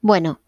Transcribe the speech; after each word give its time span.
Bueno, 0.00 0.40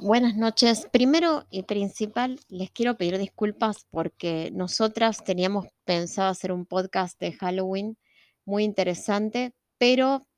buenas 0.00 0.36
noches. 0.36 0.86
Primero 0.92 1.46
y 1.50 1.64
principal, 1.64 2.38
les 2.48 2.70
quiero 2.70 2.96
pedir 2.96 3.18
disculpas 3.18 3.86
porque 3.90 4.50
nosotras 4.52 5.24
teníamos 5.24 5.66
pensado 5.84 6.28
hacer 6.30 6.52
un 6.52 6.64
podcast 6.64 7.18
de 7.18 7.32
Halloween 7.32 7.98
muy 8.44 8.62
interesante, 8.62 9.52
pero 9.78 10.28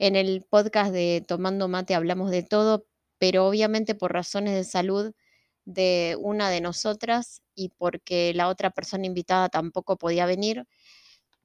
en 0.00 0.16
el 0.16 0.44
podcast 0.50 0.92
de 0.92 1.24
Tomando 1.26 1.68
Mate 1.68 1.94
hablamos 1.94 2.32
de 2.32 2.42
todo, 2.42 2.84
pero 3.18 3.46
obviamente 3.46 3.94
por 3.94 4.12
razones 4.12 4.54
de 4.54 4.64
salud 4.64 5.12
de 5.64 6.16
una 6.20 6.50
de 6.50 6.60
nosotras 6.60 7.42
y 7.54 7.68
porque 7.68 8.34
la 8.34 8.48
otra 8.48 8.70
persona 8.70 9.06
invitada 9.06 9.48
tampoco 9.48 9.96
podía 9.98 10.26
venir, 10.26 10.66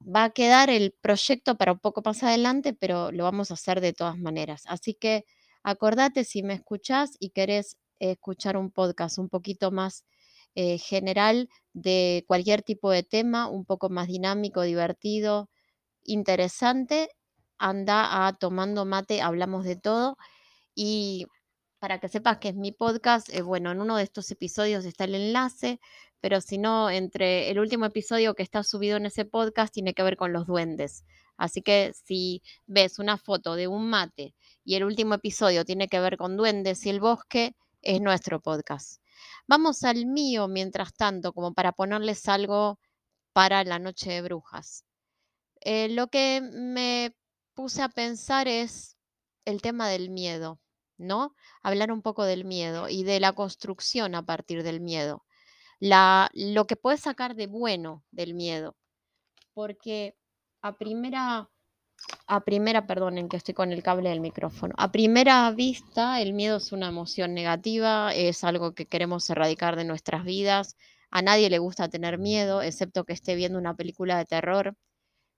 va 0.02 0.26
a 0.26 0.30
quedar 0.32 0.72
el 0.72 0.94
proyecto 1.00 1.58
para 1.58 1.74
un 1.74 1.80
poco 1.80 2.02
más 2.04 2.24
adelante, 2.24 2.74
pero 2.74 3.12
lo 3.12 3.24
vamos 3.24 3.52
a 3.52 3.56
hacer 3.56 3.82
de 3.82 3.94
todas 3.94 4.18
maneras. 4.18 4.64
Así 4.66 4.96
que 4.96 5.26
acordate 5.68 6.24
si 6.24 6.44
me 6.44 6.54
escuchás 6.54 7.12
y 7.20 7.32
querés 7.32 7.78
escuchar 8.00 8.56
un 8.56 8.72
podcast 8.72 9.18
un 9.18 9.28
poquito 9.28 9.70
más 9.70 10.06
eh, 10.56 10.78
general 10.78 11.50
de 11.74 12.24
cualquier 12.26 12.64
tipo 12.64 12.90
de 12.90 13.04
tema, 13.04 13.50
un 13.50 13.66
poco 13.66 13.90
más 13.90 14.08
dinámico, 14.08 14.62
divertido, 14.62 15.50
interesante, 16.06 17.10
anda 17.58 18.28
a 18.28 18.38
Tomando 18.38 18.86
Mate, 18.86 19.22
hablamos 19.22 19.66
de 19.66 19.76
todo. 19.76 20.18
Y 20.74 21.26
para 21.80 22.00
que 22.00 22.08
sepas 22.08 22.38
que 22.38 22.50
es 22.50 22.56
mi 22.56 22.72
podcast, 22.72 23.28
eh, 23.34 23.42
bueno, 23.42 23.72
en 23.72 23.82
uno 23.82 23.98
de 23.98 24.04
estos 24.04 24.32
episodios 24.32 24.86
está 24.86 25.04
el 25.04 25.16
enlace, 25.16 25.82
pero 26.22 26.40
si 26.40 26.58
no, 26.58 26.90
entre 26.90 27.52
el 27.52 27.60
último 27.60 27.86
episodio 27.86 28.36
que 28.36 28.44
está 28.44 28.64
subido 28.64 28.96
en 28.96 29.08
ese 29.08 29.26
podcast 29.26 29.74
tiene 29.74 29.94
que 29.94 30.04
ver 30.04 30.16
con 30.16 30.32
los 30.32 30.48
duendes. 30.48 31.04
Así 31.38 31.62
que 31.62 31.94
si 31.94 32.42
ves 32.66 33.00
una 33.00 33.18
foto 33.18 33.56
de 33.56 33.68
un 33.68 33.90
mate 33.90 34.36
y 34.64 34.76
el 34.76 34.84
último 34.84 35.14
episodio 35.14 35.66
tiene 35.66 35.88
que 35.88 36.00
ver 36.00 36.18
con 36.18 36.36
duendes 36.36 36.86
y 36.86 36.90
el 36.90 37.00
bosque, 37.00 37.56
es 37.82 38.02
nuestro 38.02 38.42
podcast. 38.42 39.02
Vamos 39.48 39.84
al 39.84 40.06
mío 40.06 40.48
mientras 40.48 40.94
tanto, 40.94 41.34
como 41.34 41.54
para 41.54 41.72
ponerles 41.72 42.28
algo 42.28 42.80
para 43.34 43.64
la 43.64 43.80
noche 43.80 44.12
de 44.12 44.22
brujas. 44.22 44.84
Eh, 45.62 45.90
lo 45.90 46.08
que 46.08 46.42
me 46.42 47.16
puse 47.54 47.82
a 47.82 47.90
pensar 47.90 48.48
es 48.48 48.98
el 49.46 49.62
tema 49.62 49.90
del 49.90 50.10
miedo, 50.10 50.60
¿no? 50.98 51.36
Hablar 51.64 51.92
un 51.92 52.02
poco 52.02 52.26
del 52.26 52.46
miedo 52.46 52.90
y 52.90 53.04
de 53.04 53.20
la 53.20 53.34
construcción 53.34 54.16
a 54.16 54.26
partir 54.26 54.64
del 54.64 54.82
miedo. 54.82 55.24
La, 55.80 56.30
lo 56.34 56.68
que 56.68 56.76
puedes 56.76 57.02
sacar 57.02 57.36
de 57.36 57.48
bueno 57.48 58.04
del 58.12 58.34
miedo. 58.34 58.76
Porque 59.54 60.16
a 60.62 60.78
primera, 60.78 61.50
a 62.28 62.40
primera, 62.42 62.88
perdonen 62.88 63.30
que 63.30 63.38
estoy 63.38 63.54
con 63.54 63.72
el 63.72 63.84
cable 63.84 64.10
del 64.10 64.22
micrófono, 64.22 64.74
a 64.78 64.92
primera 64.92 65.50
vista 65.52 66.22
el 66.22 66.34
miedo 66.34 66.58
es 66.58 66.72
una 66.72 66.90
emoción 66.90 67.34
negativa, 67.34 68.14
es 68.14 68.44
algo 68.44 68.74
que 68.74 68.86
queremos 68.86 69.30
erradicar 69.30 69.76
de 69.76 69.86
nuestras 69.86 70.24
vidas. 70.24 70.76
A 71.10 71.22
nadie 71.22 71.50
le 71.50 71.60
gusta 71.60 71.90
tener 71.90 72.18
miedo, 72.18 72.62
excepto 72.62 73.06
que 73.06 73.14
esté 73.14 73.36
viendo 73.36 73.58
una 73.58 73.76
película 73.76 74.18
de 74.18 74.26
terror. 74.26 74.76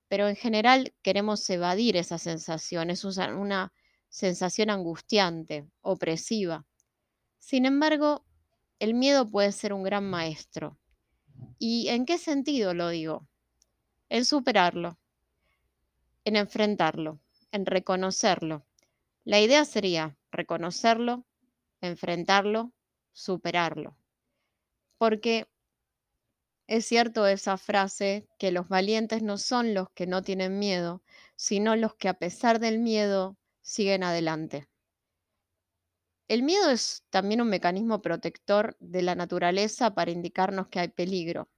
Pero 0.08 0.28
en 0.28 0.36
general 0.36 0.94
queremos 1.03 1.48
evadir 1.50 1.95
esa 1.95 2.17
sensación, 2.17 2.89
es 2.89 3.04
una 3.04 3.72
sensación 4.09 4.72
angustiante, 4.72 5.67
opresiva. 5.81 6.66
Sin 7.38 7.66
embargo, 7.66 8.26
el 8.80 8.95
miedo 8.95 9.30
puede 9.30 9.52
ser 9.52 9.73
un 9.73 9.83
gran 9.83 10.09
maestro. 10.09 10.80
¿Y 11.59 11.89
en 11.89 12.06
qué 12.06 12.17
sentido 12.17 12.73
lo 12.73 12.89
digo? 12.89 13.28
En 14.09 14.26
superarlo, 14.26 14.98
en 16.30 16.38
enfrentarlo, 16.38 17.20
en 17.52 17.66
reconocerlo. 17.66 18.66
La 19.26 19.42
idea 19.42 19.66
sería 19.66 20.18
reconocerlo, 20.32 21.26
enfrentarlo, 21.82 22.72
superarlo. 23.12 23.98
Porque 24.98 25.48
es 26.68 26.86
cierto 26.86 27.26
esa 27.26 27.58
frase 27.58 28.28
que 28.38 28.52
los 28.52 28.68
valientes 28.68 29.23
no 29.23 29.38
son 29.38 29.73
los 29.73 29.89
que 29.89 30.06
no 30.06 30.22
tienen 30.22 30.60
miedo, 30.60 31.02
sino 31.36 31.76
los 31.76 31.95
que 31.95 32.10
a 32.10 32.14
pesar 32.14 32.60
del 32.60 32.80
miedo 32.80 33.38
siguen 33.62 34.04
adelante. 34.04 34.68
El 36.28 36.44
miedo 36.44 36.70
es 36.70 37.04
también 37.10 37.42
un 37.42 37.50
mecanismo 37.50 38.04
protector 38.04 38.78
de 38.80 39.02
la 39.02 39.16
naturaleza 39.16 39.95
para 39.95 40.12
indicarnos 40.12 40.68
que 40.68 40.80
hay 40.80 40.89
peligro. 40.89 41.50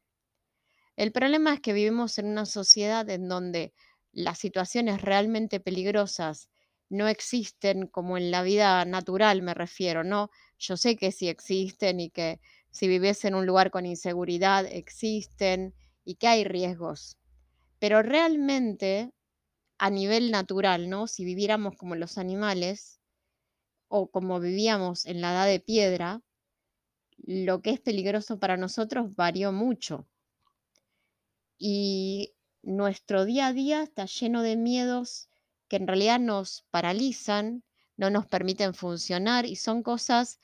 El 0.96 1.12
problema 1.12 1.54
es 1.54 1.60
que 1.60 1.74
vivimos 1.74 2.18
en 2.18 2.28
una 2.28 2.46
sociedad 2.46 3.10
en 3.10 3.28
donde 3.28 3.74
las 4.14 4.40
situaciones 4.40 5.02
realmente 5.02 5.60
peligrosas 5.60 6.50
no 6.90 7.08
existen 7.08 7.88
como 7.88 8.18
en 8.18 8.32
la 8.32 8.44
vida 8.44 8.84
natural, 8.86 9.42
me 9.42 9.54
refiero, 9.54 10.04
¿no? 10.04 10.30
Yo 10.60 10.78
sé 10.78 10.98
que 10.98 11.12
sí 11.12 11.30
existen 11.30 12.00
y 12.00 12.10
que 12.10 12.42
si 12.70 12.88
vives 12.88 13.24
en 13.26 13.36
un 13.36 13.46
lugar 13.46 13.72
con 13.72 13.86
inseguridad 13.86 14.66
existen 14.66 15.74
y 16.04 16.16
que 16.16 16.28
hay 16.28 16.44
riesgos. 16.44 17.18
Pero 17.80 18.04
realmente 18.04 19.14
a 19.78 19.90
nivel 19.90 20.32
natural, 20.32 20.90
¿no? 20.90 21.08
Si 21.08 21.26
viviéramos 21.26 21.76
como 21.76 21.96
los 21.96 22.18
animales, 22.18 23.02
o 23.92 24.10
como 24.10 24.40
vivíamos 24.40 25.06
en 25.06 25.20
la 25.22 25.34
edad 25.34 25.48
de 25.48 25.60
piedra, 25.60 26.22
lo 27.18 27.62
que 27.62 27.72
es 27.72 27.80
peligroso 27.82 28.40
para 28.40 28.56
nosotros 28.56 29.14
varió 29.16 29.52
mucho. 29.52 30.08
Y 31.58 32.34
nuestro 32.64 33.26
día 33.26 33.48
a 33.48 33.54
día 33.54 33.84
está 33.84 34.06
lleno 34.06 34.42
de 34.42 34.56
miedos 34.56 35.30
que 35.68 35.78
en 35.78 35.88
realidad 35.88 36.20
nos 36.20 36.66
paralizan, 36.72 37.64
no 37.98 38.10
nos 38.10 38.26
permiten 38.26 38.74
funcionar 38.74 39.46
y 39.46 39.56
son 39.56 39.84
cosas 39.84 40.40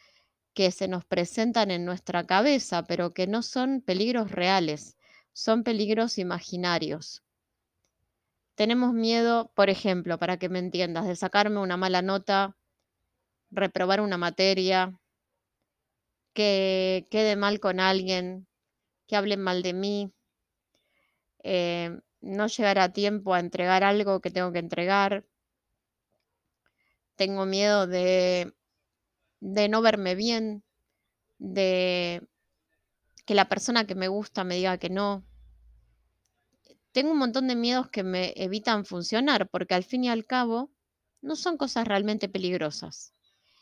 que 0.54 0.72
se 0.72 0.88
nos 0.88 1.06
presentan 1.06 1.70
en 1.70 1.86
nuestra 1.86 2.26
cabeza, 2.26 2.84
pero 2.84 3.14
que 3.14 3.28
no 3.28 3.44
son 3.44 3.82
peligros 3.82 4.32
reales, 4.32 4.98
son 5.34 5.64
peligros 5.64 6.18
imaginarios. 6.18 7.24
Tenemos 8.56 8.94
miedo, 8.94 9.52
por 9.54 9.70
ejemplo, 9.70 10.18
para 10.18 10.38
que 10.38 10.50
me 10.50 10.60
entiendas, 10.60 11.06
de 11.06 11.16
sacarme 11.16 11.60
una 11.60 11.78
mala 11.78 12.02
nota 12.02 12.58
reprobar 13.52 14.02
una 14.02 14.18
materia, 14.18 15.00
que 16.34 17.08
quede 17.10 17.36
mal 17.36 17.60
con 17.60 17.80
alguien, 17.80 18.48
que 19.08 19.16
hablen 19.16 19.42
mal 19.42 19.64
de 19.64 19.74
mí, 19.74 20.14
eh, 21.44 22.00
no 22.28 22.48
llegar 22.48 22.80
a 22.80 22.94
tiempo 22.94 23.34
a 23.34 23.40
entregar 23.40 23.84
algo 23.84 24.22
que 24.22 24.32
tengo 24.32 24.52
que 24.52 24.60
entregar. 24.60 25.26
Tengo 27.16 27.46
miedo 27.46 27.88
de, 27.88 28.54
de 29.40 29.70
no 29.70 29.82
verme 29.82 30.16
bien, 30.16 30.64
de 31.40 32.28
que 33.26 33.34
la 33.34 33.50
persona 33.50 33.88
que 33.88 33.96
me 33.96 34.08
gusta 34.08 34.44
me 34.44 34.56
diga 34.56 34.78
que 34.78 34.90
no. 34.90 35.26
Tengo 36.92 37.12
un 37.12 37.18
montón 37.18 37.48
de 37.48 37.56
miedos 37.56 37.90
que 37.90 38.04
me 38.04 38.34
evitan 38.36 38.86
funcionar 38.86 39.50
porque 39.50 39.74
al 39.76 39.84
fin 39.84 40.04
y 40.04 40.10
al 40.10 40.26
cabo 40.26 40.72
no 41.22 41.36
son 41.36 41.58
cosas 41.58 41.88
realmente 41.88 42.30
peligrosas 42.30 43.14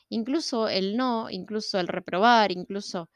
incluso 0.10 0.68
el 0.68 0.98
no, 0.98 1.30
incluso 1.30 1.80
el 1.80 1.88
reprobar, 1.88 2.52
incluso 2.52 3.10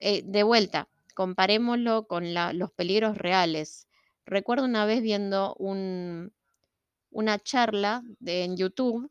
eh, 0.00 0.22
de 0.24 0.42
vuelta, 0.42 0.88
comparémoslo 1.14 2.06
con 2.06 2.34
los 2.34 2.72
peligros 2.72 3.16
reales. 3.18 3.88
Recuerdo 4.26 4.64
una 4.64 4.84
vez 4.84 5.02
viendo 5.02 5.54
una 5.56 7.38
charla 7.38 8.02
en 8.24 8.56
YouTube 8.56 9.10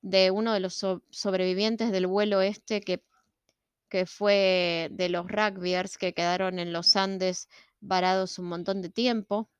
de 0.00 0.30
uno 0.30 0.52
de 0.52 0.60
los 0.60 0.84
sobrevivientes 1.10 1.92
del 1.92 2.06
vuelo 2.06 2.40
este 2.40 2.80
que, 2.80 3.04
que 3.88 4.06
fue 4.06 4.88
de 4.90 5.08
los 5.08 5.26
rugbyers 5.28 5.98
que 5.98 6.14
quedaron 6.14 6.58
en 6.58 6.72
los 6.72 6.96
Andes 6.96 7.48
varados 7.80 8.38
un 8.38 8.46
montón 8.46 8.82
de 8.82 8.88
tiempo, 8.88 9.50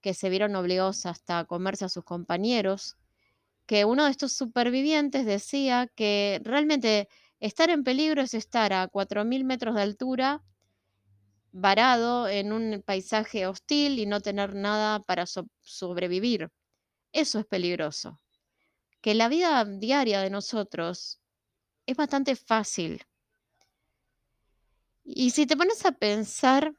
que 0.00 0.14
se 0.14 0.28
vieron 0.28 0.54
obligados 0.54 1.06
hasta 1.06 1.40
a 1.40 1.44
comerse 1.46 1.86
a 1.86 1.88
sus 1.88 2.04
compañeros 2.04 2.96
que 3.66 3.84
uno 3.84 4.04
de 4.04 4.10
estos 4.10 4.32
supervivientes 4.32 5.24
decía 5.24 5.90
que 5.94 6.40
realmente 6.44 7.08
estar 7.40 7.70
en 7.70 7.84
peligro 7.84 8.22
es 8.22 8.34
estar 8.34 8.72
a 8.72 8.88
4.000 8.88 9.44
metros 9.44 9.74
de 9.74 9.82
altura, 9.82 10.42
varado 11.54 12.28
en 12.28 12.52
un 12.52 12.82
paisaje 12.84 13.46
hostil 13.46 13.98
y 13.98 14.06
no 14.06 14.20
tener 14.20 14.54
nada 14.54 15.00
para 15.00 15.24
sobrevivir. 15.62 16.50
Eso 17.12 17.38
es 17.38 17.46
peligroso. 17.46 18.20
Que 19.00 19.14
la 19.14 19.28
vida 19.28 19.64
diaria 19.64 20.20
de 20.20 20.30
nosotros 20.30 21.20
es 21.86 21.96
bastante 21.96 22.36
fácil. 22.36 23.02
Y 25.04 25.30
si 25.30 25.46
te 25.46 25.56
pones 25.56 25.86
a 25.86 25.92
pensar 25.92 26.74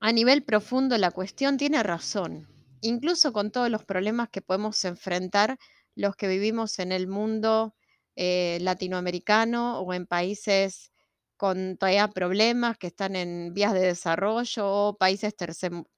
a 0.00 0.12
nivel 0.12 0.44
profundo, 0.44 0.96
la 0.96 1.10
cuestión 1.10 1.56
tiene 1.56 1.82
razón 1.82 2.46
incluso 2.80 3.32
con 3.32 3.50
todos 3.50 3.70
los 3.70 3.84
problemas 3.84 4.28
que 4.30 4.42
podemos 4.42 4.84
enfrentar 4.84 5.58
los 5.94 6.16
que 6.16 6.28
vivimos 6.28 6.78
en 6.78 6.92
el 6.92 7.08
mundo 7.08 7.74
eh, 8.16 8.58
latinoamericano 8.60 9.80
o 9.80 9.92
en 9.92 10.06
países 10.06 10.92
con 11.36 11.76
todavía 11.76 12.08
problemas 12.08 12.78
que 12.78 12.88
están 12.88 13.16
en 13.16 13.52
vías 13.54 13.72
de 13.74 13.80
desarrollo 13.80 14.66
o 14.66 14.96
países 14.96 15.34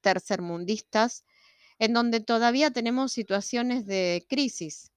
tercermundistas, 0.00 1.25
en 1.79 1.93
donde 1.93 2.20
todavía 2.20 2.70
tenemos 2.70 3.12
situaciones 3.12 3.87
de 3.87 4.26
crisis. 4.29 4.90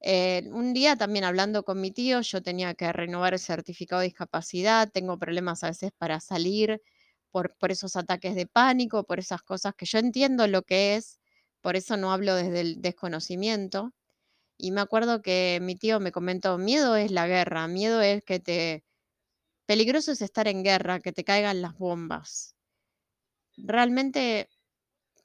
Eh, 0.00 0.48
un 0.52 0.74
día 0.74 0.96
también 0.96 1.24
hablando 1.24 1.64
con 1.64 1.80
mi 1.80 1.90
tío, 1.90 2.20
yo 2.20 2.42
tenía 2.42 2.74
que 2.74 2.92
renovar 2.92 3.34
el 3.34 3.40
certificado 3.40 4.00
de 4.00 4.08
discapacidad, 4.08 4.90
tengo 4.92 5.18
problemas 5.18 5.64
a 5.64 5.68
veces 5.68 5.90
para 5.98 6.20
salir 6.20 6.80
por 7.30 7.70
esos 7.70 7.96
ataques 7.96 8.34
de 8.34 8.46
pánico, 8.46 9.04
por 9.04 9.18
esas 9.18 9.42
cosas 9.42 9.74
que 9.74 9.86
yo 9.86 9.98
entiendo 9.98 10.46
lo 10.48 10.62
que 10.62 10.96
es, 10.96 11.20
por 11.60 11.76
eso 11.76 11.96
no 11.96 12.12
hablo 12.12 12.34
desde 12.34 12.60
el 12.60 12.80
desconocimiento. 12.82 13.92
Y 14.58 14.72
me 14.72 14.80
acuerdo 14.80 15.22
que 15.22 15.60
mi 15.62 15.76
tío 15.76 16.00
me 16.00 16.12
comentó, 16.12 16.58
miedo 16.58 16.96
es 16.96 17.10
la 17.12 17.26
guerra, 17.28 17.68
miedo 17.68 18.00
es 18.02 18.22
que 18.24 18.40
te... 18.40 18.84
Peligroso 19.68 20.12
es 20.12 20.22
estar 20.22 20.48
en 20.48 20.64
guerra, 20.64 20.98
que 20.98 21.12
te 21.12 21.24
caigan 21.24 21.60
las 21.60 21.76
bombas. 21.76 22.56
Realmente, 23.56 24.48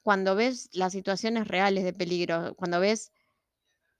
cuando 0.02 0.36
ves 0.36 0.68
las 0.72 0.92
situaciones 0.92 1.48
reales 1.48 1.84
de 1.84 1.92
peligro, 1.92 2.54
cuando 2.56 2.80
ves 2.80 3.12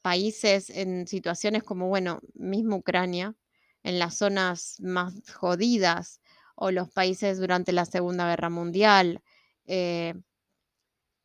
países 0.03 0.71
en 0.71 1.07
situaciones 1.09 1.63
como, 1.65 1.89
bueno, 1.89 2.21
mismo 2.35 2.77
Ucrania, 2.77 3.37
en 3.83 3.99
las 3.99 4.17
zonas 4.19 4.77
más 4.81 5.15
jodidas, 5.35 6.21
o 6.57 6.71
los 6.73 6.91
países 6.91 7.39
durante 7.39 7.73
la 7.73 7.87
Segunda 7.87 8.29
Guerra 8.29 8.51
Mundial, 8.51 9.23
eh, 9.67 10.15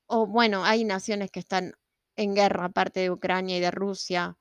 o 0.08 0.26
bueno, 0.28 0.66
hay 0.66 0.84
naciones 0.84 1.32
que 1.32 1.40
están 1.40 1.74
en 2.16 2.36
guerra, 2.36 2.66
aparte 2.66 3.00
de 3.02 3.12
Ucrania 3.12 3.58
y 3.58 3.60
de 3.62 3.72
Rusia. 3.72 4.38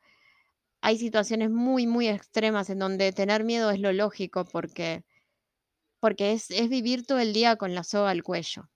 Hay 0.81 0.99
situaciones 0.99 1.51
muy, 1.51 1.87
muy 1.87 2.09
extremas 2.09 2.71
en 2.71 2.79
donde 2.79 3.13
tener 3.13 3.45
miedo 3.45 3.71
es 3.71 3.81
lo 3.81 3.93
lógico 3.93 4.45
porque, 4.45 5.05
porque 6.01 6.33
es, 6.33 6.51
es 6.51 6.69
vivir 6.69 7.07
todo 7.07 7.19
el 7.19 7.33
día 7.33 7.57
con 7.57 7.75
la 7.75 7.85
soga 7.85 8.11
al 8.11 8.23
cuello. 8.23 8.71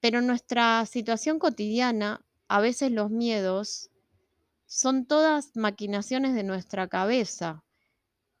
Pero 0.00 0.18
en 0.18 0.26
nuestra 0.26 0.84
situación 0.86 1.38
cotidiana, 1.38 2.24
a 2.48 2.60
veces 2.60 2.90
los 2.90 3.10
miedos 3.10 3.90
son 4.66 5.06
todas 5.06 5.56
maquinaciones 5.56 6.34
de 6.34 6.44
nuestra 6.44 6.88
cabeza, 6.88 7.64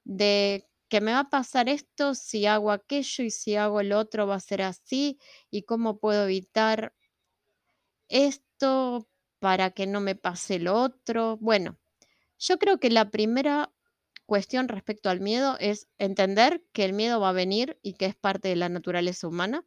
de 0.04 0.68
que 0.88 1.00
me 1.00 1.12
va 1.12 1.20
a 1.20 1.30
pasar 1.30 1.68
esto 1.68 2.14
si 2.14 2.46
hago 2.46 2.70
aquello 2.70 3.24
y 3.24 3.30
si 3.30 3.56
hago 3.56 3.80
el 3.80 3.92
otro 3.92 4.26
va 4.26 4.36
a 4.36 4.40
ser 4.40 4.62
así 4.62 5.18
y 5.50 5.62
cómo 5.62 5.98
puedo 5.98 6.24
evitar 6.24 6.94
esto 8.08 9.08
para 9.40 9.70
que 9.72 9.86
no 9.86 10.00
me 10.00 10.14
pase 10.14 10.58
lo 10.58 10.74
otro. 10.80 11.36
Bueno, 11.38 11.78
yo 12.42 12.58
creo 12.58 12.78
que 12.78 12.90
la 12.90 13.08
primera 13.08 13.72
cuestión 14.26 14.66
respecto 14.66 15.10
al 15.10 15.20
miedo 15.20 15.56
es 15.60 15.86
entender 15.98 16.64
que 16.72 16.84
el 16.84 16.92
miedo 16.92 17.20
va 17.20 17.28
a 17.28 17.32
venir 17.32 17.78
y 17.82 17.94
que 17.94 18.06
es 18.06 18.16
parte 18.16 18.48
de 18.48 18.56
la 18.56 18.68
naturaleza 18.68 19.28
humana. 19.28 19.64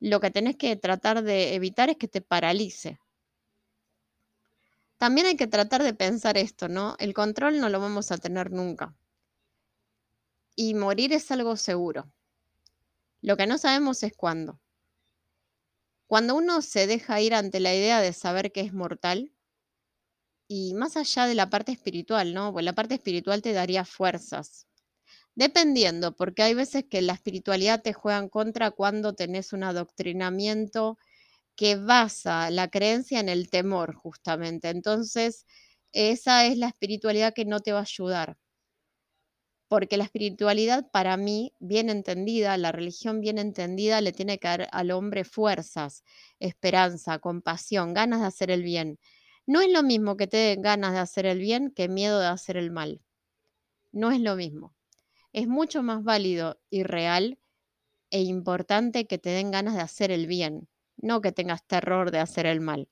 Lo 0.00 0.20
que 0.20 0.30
tenés 0.30 0.56
que 0.56 0.74
tratar 0.76 1.22
de 1.22 1.54
evitar 1.54 1.90
es 1.90 1.98
que 1.98 2.08
te 2.08 2.22
paralice. 2.22 2.98
También 4.96 5.26
hay 5.26 5.36
que 5.36 5.46
tratar 5.46 5.82
de 5.82 5.92
pensar 5.92 6.38
esto, 6.38 6.68
¿no? 6.68 6.96
El 6.98 7.12
control 7.12 7.60
no 7.60 7.68
lo 7.68 7.78
vamos 7.78 8.10
a 8.10 8.16
tener 8.16 8.50
nunca. 8.50 8.96
Y 10.56 10.72
morir 10.72 11.12
es 11.12 11.30
algo 11.30 11.56
seguro. 11.56 12.10
Lo 13.20 13.36
que 13.36 13.46
no 13.46 13.58
sabemos 13.58 14.02
es 14.02 14.14
cuándo. 14.16 14.60
Cuando 16.06 16.36
uno 16.36 16.62
se 16.62 16.86
deja 16.86 17.20
ir 17.20 17.34
ante 17.34 17.60
la 17.60 17.74
idea 17.74 18.00
de 18.00 18.14
saber 18.14 18.50
que 18.50 18.60
es 18.62 18.72
mortal, 18.72 19.33
y 20.48 20.74
más 20.74 20.96
allá 20.96 21.26
de 21.26 21.34
la 21.34 21.50
parte 21.50 21.72
espiritual, 21.72 22.34
¿no? 22.34 22.52
Pues 22.52 22.64
la 22.64 22.74
parte 22.74 22.94
espiritual 22.94 23.42
te 23.42 23.52
daría 23.52 23.84
fuerzas. 23.84 24.66
Dependiendo, 25.36 26.16
porque 26.16 26.42
hay 26.42 26.54
veces 26.54 26.84
que 26.90 27.02
la 27.02 27.14
espiritualidad 27.14 27.82
te 27.82 27.92
juega 27.94 28.18
en 28.18 28.28
contra 28.28 28.70
cuando 28.72 29.14
tenés 29.14 29.52
un 29.52 29.64
adoctrinamiento 29.64 30.98
que 31.56 31.76
basa 31.76 32.50
la 32.50 32.68
creencia 32.68 33.20
en 33.20 33.28
el 33.30 33.50
temor, 33.50 33.94
justamente. 33.96 34.70
Entonces, 34.70 35.46
esa 35.92 36.46
es 36.46 36.58
la 36.58 36.68
espiritualidad 36.68 37.34
que 37.34 37.44
no 37.46 37.60
te 37.60 37.72
va 37.72 37.80
a 37.80 37.82
ayudar. 37.82 38.38
Porque 39.68 39.96
la 39.96 40.04
espiritualidad, 40.04 40.90
para 40.90 41.16
mí, 41.16 41.52
bien 41.58 41.90
entendida, 41.90 42.56
la 42.56 42.72
religión 42.72 43.20
bien 43.20 43.38
entendida, 43.38 44.00
le 44.00 44.12
tiene 44.12 44.38
que 44.38 44.48
dar 44.48 44.68
al 44.72 44.90
hombre 44.90 45.24
fuerzas, 45.24 46.02
esperanza, 46.38 47.18
compasión, 47.18 47.92
ganas 47.94 48.20
de 48.20 48.26
hacer 48.26 48.50
el 48.50 48.62
bien. 48.62 48.98
No 49.46 49.60
es 49.60 49.70
lo 49.70 49.82
mismo 49.82 50.16
que 50.16 50.26
te 50.26 50.38
den 50.38 50.62
ganas 50.62 50.92
de 50.92 51.00
hacer 51.00 51.26
el 51.26 51.38
bien 51.38 51.70
que 51.70 51.88
miedo 51.88 52.18
de 52.18 52.26
hacer 52.26 52.56
el 52.56 52.70
mal. 52.70 53.02
No 53.92 54.10
es 54.10 54.20
lo 54.20 54.36
mismo. 54.36 54.74
Es 55.32 55.46
mucho 55.48 55.82
más 55.82 56.02
válido 56.02 56.60
y 56.70 56.82
real 56.82 57.38
e 58.10 58.22
importante 58.22 59.06
que 59.06 59.18
te 59.18 59.30
den 59.30 59.50
ganas 59.50 59.74
de 59.74 59.80
hacer 59.80 60.10
el 60.10 60.26
bien, 60.26 60.68
no 60.96 61.20
que 61.20 61.32
tengas 61.32 61.66
terror 61.66 62.10
de 62.10 62.20
hacer 62.20 62.46
el 62.46 62.60
mal. 62.60 62.88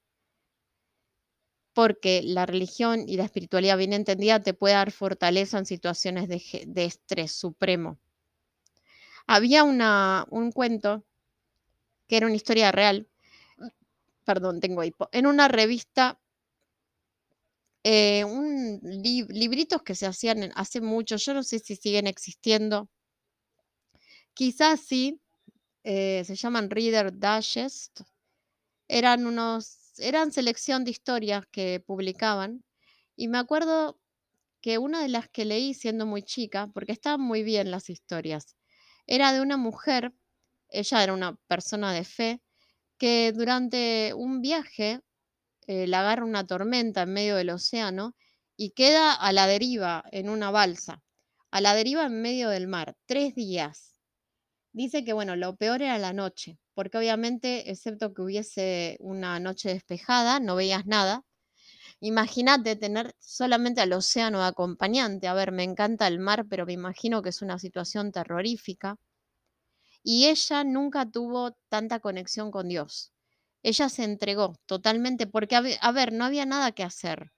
Porque 1.72 2.22
la 2.22 2.44
religión 2.44 3.08
y 3.08 3.16
la 3.16 3.24
espiritualidad 3.24 3.78
bien 3.78 3.94
entendida 3.94 4.40
te 4.40 4.52
puede 4.52 4.74
dar 4.74 4.90
fortaleza 4.90 5.58
en 5.58 5.64
situaciones 5.64 6.28
de, 6.28 6.84
estrés 6.84 7.32
supremo. 7.32 7.98
Había 9.26 9.64
una, 9.64 10.26
un 10.28 10.52
cuento 10.52 11.04
que 12.08 12.18
era 12.18 12.26
una 12.26 12.36
historia 12.36 12.72
real, 12.72 13.08
perdón, 14.24 14.60
tengo 14.60 14.84
hipo, 14.84 15.08
en 15.12 15.26
una 15.26 15.48
revista 15.48 16.18
eh, 17.84 18.24
un 18.24 18.80
libritos 18.82 19.82
que 19.82 19.94
se 19.94 20.06
hacían 20.06 20.52
hace 20.56 20.80
mucho, 20.80 21.16
yo 21.16 21.34
no 21.34 21.42
sé 21.42 21.58
si 21.58 21.76
siguen 21.76 22.06
existiendo. 22.06 22.88
Quizás 24.34 24.80
sí, 24.80 25.20
eh, 25.84 26.24
se 26.26 26.36
llaman 26.36 26.70
Reader 26.70 27.12
Digest. 27.18 28.02
Eran 28.88 29.26
unos, 29.26 29.98
eran 29.98 30.32
selección 30.32 30.84
de 30.84 30.92
historias 30.92 31.46
que 31.50 31.80
publicaban. 31.86 32.64
Y 33.16 33.28
me 33.28 33.38
acuerdo 33.38 34.00
que 34.62 34.78
una 34.78 35.02
de 35.02 35.08
las 35.08 35.28
que 35.30 35.44
leí 35.46 35.74
siendo 35.74 36.06
muy 36.06 36.22
chica, 36.22 36.68
porque 36.74 36.92
estaban 36.92 37.20
muy 37.22 37.42
bien 37.42 37.70
las 37.70 37.90
historias, 37.90 38.56
era 39.06 39.32
de 39.32 39.40
una 39.42 39.56
mujer, 39.58 40.12
ella 40.70 41.02
era 41.04 41.14
una 41.14 41.36
persona 41.48 41.92
de 41.92 42.04
fe, 42.04 42.42
que 42.98 43.32
durante 43.32 44.14
un 44.14 44.42
viaje 44.42 45.00
eh, 45.66 45.86
la 45.86 46.00
agarra 46.00 46.24
una 46.24 46.46
tormenta 46.46 47.02
en 47.02 47.12
medio 47.12 47.36
del 47.36 47.50
océano 47.50 48.14
y 48.56 48.70
queda 48.70 49.12
a 49.12 49.32
la 49.32 49.46
deriva 49.46 50.04
en 50.12 50.28
una 50.28 50.50
balsa, 50.50 51.02
a 51.50 51.60
la 51.60 51.74
deriva 51.74 52.06
en 52.06 52.20
medio 52.20 52.48
del 52.48 52.68
mar, 52.68 52.96
tres 53.06 53.34
días. 53.34 54.00
Dice 54.72 55.04
que, 55.04 55.12
bueno, 55.12 55.36
lo 55.36 55.56
peor 55.56 55.82
era 55.82 55.98
la 55.98 56.12
noche, 56.12 56.58
porque 56.74 56.98
obviamente, 56.98 57.70
excepto 57.70 58.14
que 58.14 58.22
hubiese 58.22 58.96
una 59.00 59.38
noche 59.40 59.68
despejada, 59.68 60.40
no 60.40 60.56
veías 60.56 60.86
nada. 60.86 61.24
Imagínate 62.00 62.76
tener 62.76 63.14
solamente 63.20 63.80
al 63.80 63.92
océano 63.92 64.40
de 64.40 64.46
acompañante. 64.46 65.28
A 65.28 65.34
ver, 65.34 65.52
me 65.52 65.62
encanta 65.62 66.08
el 66.08 66.18
mar, 66.18 66.46
pero 66.48 66.66
me 66.66 66.72
imagino 66.72 67.22
que 67.22 67.28
es 67.28 67.42
una 67.42 67.58
situación 67.58 68.12
terrorífica. 68.12 68.98
Y 70.02 70.26
ella 70.26 70.64
nunca 70.64 71.08
tuvo 71.08 71.52
tanta 71.68 72.00
conexión 72.00 72.50
con 72.50 72.68
Dios 72.68 73.12
ella 73.62 73.88
se 73.88 74.04
entregó 74.04 74.56
totalmente, 74.66 75.26
porque, 75.26 75.56
a 75.56 75.92
ver, 75.92 76.12
no 76.12 76.24
había 76.24 76.46
nada 76.46 76.72
que 76.72 76.82
hacer. 76.82 77.32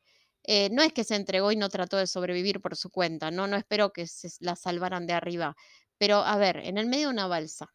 Eh, 0.44 0.68
no 0.70 0.82
es 0.82 0.92
que 0.92 1.04
se 1.04 1.16
entregó 1.16 1.52
y 1.52 1.56
no 1.56 1.68
trató 1.70 1.96
de 1.96 2.06
sobrevivir 2.06 2.60
por 2.60 2.76
su 2.76 2.90
cuenta, 2.90 3.30
no, 3.30 3.46
no 3.46 3.56
espero 3.56 3.92
que 3.92 4.06
se 4.06 4.28
la 4.40 4.56
salvaran 4.56 5.06
de 5.06 5.14
arriba, 5.14 5.56
pero 5.98 6.18
a 6.18 6.36
ver, 6.36 6.58
en 6.58 6.76
el 6.78 6.86
medio 6.86 7.08
de 7.08 7.14
una 7.14 7.26
balsa, 7.26 7.72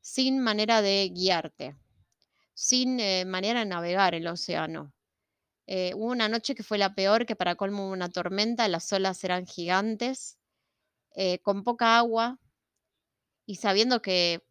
sin 0.00 0.40
manera 0.40 0.82
de 0.82 1.10
guiarte, 1.14 1.76
sin 2.54 3.00
eh, 3.00 3.24
manera 3.26 3.60
de 3.60 3.66
navegar 3.66 4.14
el 4.14 4.26
océano. 4.28 4.94
Eh, 5.66 5.92
hubo 5.96 6.06
una 6.12 6.28
noche 6.28 6.54
que 6.54 6.64
fue 6.64 6.78
la 6.78 6.94
peor, 6.94 7.26
que 7.26 7.36
para 7.36 7.56
colmo 7.56 7.86
hubo 7.86 7.92
una 7.92 8.10
tormenta, 8.10 8.68
las 8.68 8.92
olas 8.92 9.22
eran 9.24 9.46
gigantes, 9.46 10.38
con 11.42 11.64
poca 11.64 11.98
agua 11.98 12.38
y 13.46 13.56
sabiendo 13.56 14.02
que 14.02 14.45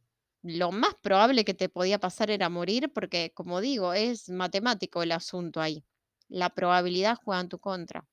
lo 0.46 0.72
más 0.72 0.94
probable 1.02 1.44
que 1.44 1.56
te 1.56 1.70
podía 1.70 2.00
pasar 2.00 2.30
era 2.30 2.50
morir, 2.50 2.92
porque 2.94 3.32
como 3.34 3.62
digo, 3.62 3.94
es 3.94 4.30
matemático 4.30 5.02
el 5.02 5.12
asunto 5.12 5.60
ahí. 5.60 5.84
La 6.30 6.52
probabilidad 6.52 7.18
juega 7.24 7.42
en 7.42 7.50
tu 7.50 7.60
contra. 7.60 8.08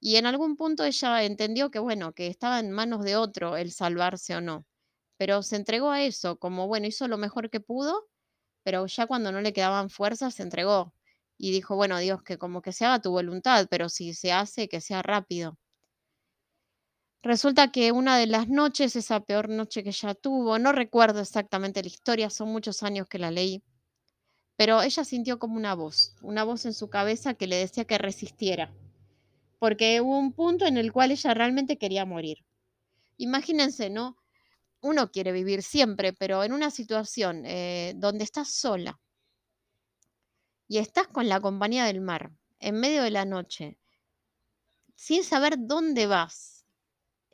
Y 0.00 0.16
en 0.16 0.26
algún 0.26 0.56
punto 0.56 0.84
ella 0.84 1.24
entendió 1.24 1.70
que, 1.70 1.78
bueno, 1.78 2.14
que 2.14 2.28
estaba 2.28 2.60
en 2.60 2.70
manos 2.72 3.04
de 3.04 3.16
otro 3.16 3.56
el 3.56 3.72
salvarse 3.72 4.36
o 4.36 4.40
no. 4.42 4.66
Pero 5.18 5.42
se 5.42 5.56
entregó 5.56 5.90
a 5.90 6.02
eso, 6.02 6.38
como, 6.38 6.68
bueno, 6.68 6.86
hizo 6.86 7.08
lo 7.08 7.18
mejor 7.18 7.50
que 7.50 7.60
pudo, 7.60 8.08
pero 8.64 8.86
ya 8.86 9.06
cuando 9.06 9.32
no 9.32 9.40
le 9.42 9.52
quedaban 9.54 9.90
fuerzas, 9.90 10.34
se 10.34 10.42
entregó. 10.44 10.94
Y 11.38 11.52
dijo, 11.52 11.76
bueno, 11.76 11.98
Dios, 11.98 12.22
que 12.22 12.38
como 12.38 12.62
que 12.62 12.72
se 12.72 12.86
haga 12.86 13.00
tu 13.02 13.10
voluntad, 13.12 13.68
pero 13.70 13.88
si 13.88 14.14
se 14.14 14.32
hace, 14.32 14.68
que 14.68 14.80
sea 14.80 15.02
rápido. 15.02 15.58
Resulta 17.24 17.72
que 17.72 17.90
una 17.90 18.18
de 18.18 18.26
las 18.26 18.50
noches, 18.50 18.96
esa 18.96 19.20
peor 19.20 19.48
noche 19.48 19.82
que 19.82 19.88
ella 19.88 20.14
tuvo, 20.14 20.58
no 20.58 20.72
recuerdo 20.72 21.20
exactamente 21.20 21.80
la 21.80 21.88
historia, 21.88 22.28
son 22.28 22.52
muchos 22.52 22.82
años 22.82 23.08
que 23.08 23.18
la 23.18 23.30
leí, 23.30 23.62
pero 24.56 24.82
ella 24.82 25.04
sintió 25.04 25.38
como 25.38 25.56
una 25.56 25.74
voz, 25.74 26.14
una 26.20 26.44
voz 26.44 26.66
en 26.66 26.74
su 26.74 26.90
cabeza 26.90 27.32
que 27.32 27.46
le 27.46 27.56
decía 27.56 27.86
que 27.86 27.96
resistiera, 27.96 28.74
porque 29.58 30.02
hubo 30.02 30.18
un 30.18 30.34
punto 30.34 30.66
en 30.66 30.76
el 30.76 30.92
cual 30.92 31.12
ella 31.12 31.32
realmente 31.32 31.78
quería 31.78 32.04
morir. 32.04 32.44
Imagínense, 33.16 33.88
¿no? 33.88 34.18
Uno 34.82 35.10
quiere 35.10 35.32
vivir 35.32 35.62
siempre, 35.62 36.12
pero 36.12 36.44
en 36.44 36.52
una 36.52 36.70
situación 36.70 37.46
eh, 37.46 37.94
donde 37.96 38.24
estás 38.24 38.50
sola 38.50 39.00
y 40.68 40.76
estás 40.76 41.08
con 41.08 41.30
la 41.30 41.40
compañía 41.40 41.86
del 41.86 42.02
mar, 42.02 42.32
en 42.60 42.78
medio 42.80 43.02
de 43.02 43.10
la 43.10 43.24
noche, 43.24 43.78
sin 44.94 45.24
saber 45.24 45.54
dónde 45.56 46.06
vas, 46.06 46.53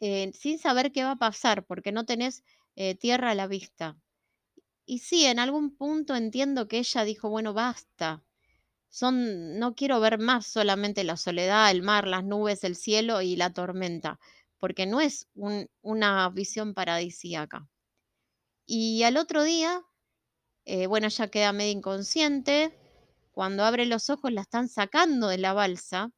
eh, 0.00 0.33
sin 0.35 0.59
saber 0.59 0.92
qué 0.92 1.04
va 1.04 1.12
a 1.12 1.16
pasar, 1.16 1.64
porque 1.66 1.92
no 1.92 2.04
tenés 2.07 2.45
eh, 2.76 2.95
tierra 2.97 3.30
a 3.30 3.35
la 3.35 3.47
vista. 3.47 3.99
Y 4.87 4.99
sí, 4.99 5.25
en 5.26 5.38
algún 5.38 5.75
punto 5.76 6.14
entiendo 6.16 6.69
que 6.69 6.78
ella 6.78 7.04
dijo, 7.04 7.30
bueno, 7.30 7.54
basta. 7.54 8.23
Son, 8.90 9.59
no 9.59 9.75
quiero 9.76 10.00
ver 10.00 10.19
más 10.19 10.47
solamente 10.47 11.04
la 11.04 11.16
soledad, 11.16 11.71
el 11.71 11.83
mar, 11.83 12.07
las 12.09 12.25
nubes, 12.25 12.64
el 12.64 12.76
cielo 12.76 13.23
y 13.23 13.37
la 13.37 13.52
tormenta, 13.52 14.21
porque 14.59 14.87
no 14.87 15.00
es 15.00 15.28
un- 15.35 15.69
una 15.83 16.28
visión 16.30 16.75
paradisíaca. 16.75 17.69
Y 18.66 19.02
al 19.02 19.16
otro 19.19 19.42
día, 19.42 19.83
eh, 20.66 20.87
bueno, 20.88 21.07
ella 21.09 21.28
queda 21.30 21.52
medio 21.52 21.73
inconsciente. 21.73 22.78
Cuando 23.33 23.64
abre 23.64 23.87
los 23.87 24.11
ojos 24.11 24.33
la 24.33 24.42
están 24.42 24.69
sacando 24.69 25.28
de 25.28 25.38
la 25.38 25.52
balsa. 25.54 26.12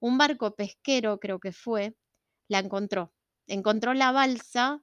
Un 0.00 0.18
barco 0.18 0.54
pesquero, 0.56 1.20
creo 1.20 1.40
que 1.40 1.52
fue, 1.52 1.96
la 2.48 2.60
encontró. 2.60 3.12
Encontró 3.48 3.94
la 3.94 4.12
balsa 4.12 4.82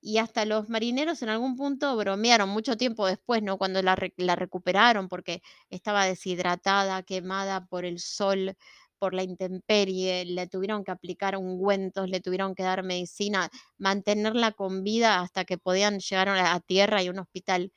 y 0.00 0.18
hasta 0.18 0.44
los 0.46 0.68
marineros 0.70 1.22
en 1.22 1.28
algún 1.30 1.56
punto 1.56 1.96
bromearon 1.96 2.48
mucho 2.48 2.76
tiempo 2.76 3.06
después, 3.06 3.42
¿no? 3.42 3.58
Cuando 3.58 3.82
la, 3.82 3.96
re- 3.96 4.14
la 4.16 4.36
recuperaron 4.36 5.08
porque 5.08 5.42
estaba 5.70 6.06
deshidratada, 6.06 7.02
quemada 7.02 7.66
por 7.66 7.84
el 7.84 7.98
sol, 8.00 8.56
por 8.98 9.14
la 9.14 9.22
intemperie, 9.24 10.24
le 10.26 10.46
tuvieron 10.48 10.84
que 10.84 10.90
aplicar 10.92 11.36
ungüentos, 11.36 12.08
le 12.10 12.20
tuvieron 12.20 12.54
que 12.54 12.62
dar 12.62 12.82
medicina, 12.82 13.50
mantenerla 13.78 14.52
con 14.52 14.84
vida 14.84 15.20
hasta 15.20 15.44
que 15.44 15.58
podían 15.58 16.00
llegar 16.00 16.28
a 16.30 16.60
tierra 16.60 17.02
y 17.02 17.08
a 17.08 17.10
un 17.10 17.18
hospital. 17.20 17.72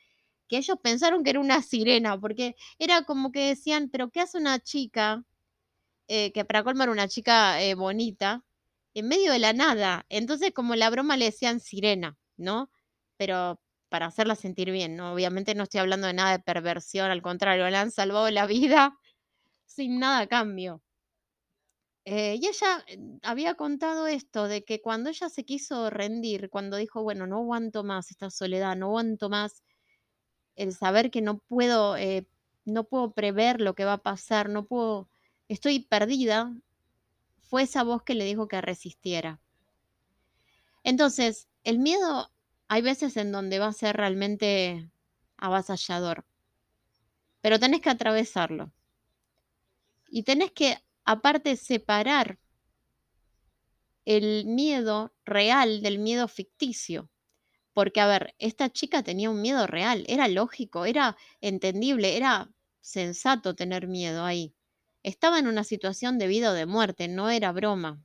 Que 0.49 0.57
ellos 0.57 0.77
pensaron 0.83 1.23
que 1.23 1.31
era 1.31 1.39
una 1.41 1.61
sirena, 1.61 2.19
porque 2.19 2.55
era 2.79 3.03
como 3.05 3.31
que 3.31 3.49
decían, 3.49 3.89
pero 3.91 4.09
¿qué 4.11 4.21
hace 4.21 4.37
una 4.37 4.59
chica 4.59 5.23
eh, 6.07 6.31
que 6.33 6.45
para 6.45 6.63
colmo 6.63 6.83
era 6.83 6.91
una 6.91 7.07
chica 7.07 7.61
eh, 7.63 7.75
bonita, 7.75 8.43
en 8.93 9.07
medio 9.07 9.31
de 9.31 9.39
la 9.39 9.53
nada. 9.53 10.05
Entonces, 10.09 10.51
como 10.53 10.75
la 10.75 10.89
broma 10.89 11.17
le 11.17 11.25
decían 11.25 11.59
sirena, 11.59 12.17
¿no? 12.37 12.69
Pero 13.17 13.59
para 13.89 14.07
hacerla 14.07 14.35
sentir 14.35 14.71
bien, 14.71 14.95
¿no? 14.95 15.13
Obviamente 15.13 15.55
no 15.55 15.63
estoy 15.63 15.79
hablando 15.81 16.07
de 16.07 16.13
nada 16.13 16.31
de 16.31 16.39
perversión, 16.43 17.11
al 17.11 17.21
contrario, 17.21 17.69
le 17.69 17.77
han 17.77 17.91
salvado 17.91 18.29
la 18.31 18.47
vida 18.47 18.97
sin 19.65 19.99
nada 19.99 20.19
a 20.21 20.27
cambio. 20.27 20.81
Eh, 22.05 22.35
y 22.41 22.47
ella 22.47 22.83
eh, 22.87 22.97
había 23.21 23.55
contado 23.55 24.07
esto, 24.07 24.47
de 24.47 24.63
que 24.65 24.81
cuando 24.81 25.09
ella 25.09 25.29
se 25.29 25.45
quiso 25.45 25.89
rendir, 25.89 26.49
cuando 26.49 26.77
dijo, 26.77 27.01
bueno, 27.01 27.27
no 27.27 27.37
aguanto 27.37 27.83
más 27.83 28.11
esta 28.11 28.29
soledad, 28.29 28.75
no 28.75 28.87
aguanto 28.87 29.29
más 29.29 29.63
el 30.55 30.73
saber 30.73 31.11
que 31.11 31.21
no 31.21 31.39
puedo, 31.39 31.97
eh, 31.97 32.27
no 32.65 32.85
puedo 32.85 33.13
prever 33.13 33.61
lo 33.61 33.75
que 33.75 33.85
va 33.85 33.93
a 33.93 34.03
pasar, 34.03 34.49
no 34.49 34.65
puedo, 34.65 35.09
estoy 35.47 35.79
perdida, 35.81 36.53
fue 37.53 37.61
esa 37.61 37.83
voz 37.83 38.01
que 38.01 38.15
le 38.15 38.25
dijo 38.25 38.47
que 38.47 38.59
resistiera. 38.61 39.39
Entonces, 40.83 41.47
el 41.63 41.77
miedo 41.77 42.31
hay 42.67 42.81
veces 42.81 43.15
en 43.15 43.31
donde 43.31 43.59
va 43.59 43.67
a 43.67 43.73
ser 43.73 43.95
realmente 43.95 44.89
avasallador, 45.37 46.25
pero 47.41 47.59
tenés 47.59 47.81
que 47.81 47.91
atravesarlo. 47.91 48.73
Y 50.09 50.23
tenés 50.23 50.51
que, 50.51 50.79
aparte, 51.05 51.55
separar 51.55 52.39
el 54.05 54.45
miedo 54.45 55.13
real 55.23 55.83
del 55.83 55.99
miedo 55.99 56.27
ficticio. 56.27 57.11
Porque, 57.73 58.01
a 58.01 58.07
ver, 58.07 58.33
esta 58.39 58.71
chica 58.71 59.03
tenía 59.03 59.29
un 59.29 59.43
miedo 59.43 59.67
real, 59.67 60.05
era 60.07 60.27
lógico, 60.27 60.85
era 60.85 61.15
entendible, 61.39 62.17
era 62.17 62.51
sensato 62.81 63.55
tener 63.55 63.87
miedo 63.87 64.25
ahí. 64.25 64.55
Estaba 65.03 65.37
en 65.39 65.47
una 65.47 65.63
situación 65.63 66.17
de 66.17 66.27
vida 66.27 66.51
o 66.51 66.53
de 66.53 66.65
muerte, 66.65 67.07
no 67.07 67.29
era 67.29 67.51
broma. 67.51 68.03